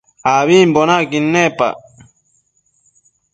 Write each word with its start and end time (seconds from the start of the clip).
Ambimbo 0.33 0.79
naquid 0.87 1.23
niapa 1.31 1.67